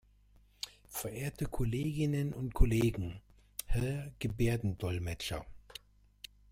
Verehrte 0.89 1.45
Kolleginnen 1.45 2.33
und 2.33 2.55
Kollegen, 2.55 3.21
Herr 3.67 4.11
Gebärdendolmetscher! 4.17 5.45